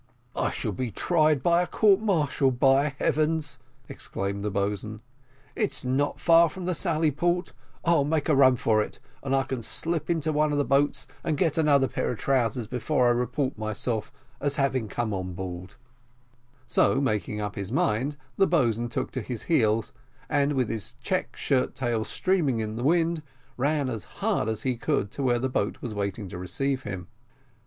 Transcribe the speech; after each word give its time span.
"I 0.35 0.49
shall 0.49 0.71
be 0.71 0.89
tried 0.89 1.43
by 1.43 1.61
a 1.61 1.67
court 1.67 1.99
martial, 1.99 2.49
by 2.49 2.95
heavens!" 2.97 3.59
exclaimed 3.87 4.43
the 4.43 4.49
boatswain. 4.49 5.01
"It's 5.55 5.85
not 5.85 6.19
far 6.19 6.49
from 6.49 6.65
the 6.65 6.73
sally 6.73 7.11
port; 7.11 7.53
I'll 7.85 8.03
make 8.03 8.27
a 8.27 8.35
run 8.35 8.55
for 8.55 8.81
it, 8.81 8.97
and 9.21 9.35
I 9.35 9.43
can 9.43 9.61
slip 9.61 10.09
into 10.09 10.33
one 10.33 10.51
of 10.51 10.57
the 10.57 10.65
boats 10.65 11.05
and 11.23 11.37
get 11.37 11.55
another 11.55 11.87
pair 11.87 12.09
of 12.11 12.17
trousers 12.17 12.65
before 12.65 13.09
I 13.09 13.11
report 13.11 13.59
myself 13.59 14.11
as 14.39 14.55
having 14.55 14.87
come 14.87 15.13
on 15.13 15.33
board;" 15.35 15.75
so, 16.65 16.99
making 16.99 17.39
up 17.39 17.53
his 17.53 17.71
mind, 17.71 18.17
the 18.37 18.47
boatswain 18.47 18.89
took 18.89 19.11
to 19.11 19.21
his 19.21 19.43
heels, 19.43 19.93
and 20.27 20.53
with 20.53 20.67
his 20.69 20.95
check 21.03 21.35
shirt 21.35 21.75
tails 21.75 22.09
streaming 22.09 22.59
in 22.59 22.75
the 22.75 22.83
wind, 22.83 23.21
ran 23.55 23.87
as 23.87 24.05
hard 24.05 24.49
as 24.49 24.63
he 24.63 24.77
could 24.77 25.11
to 25.11 25.21
where 25.21 25.37
the 25.37 25.47
boat 25.47 25.79
was 25.79 25.93
waiting 25.93 26.27
to 26.29 26.39
receive 26.39 26.81
him. 26.81 27.05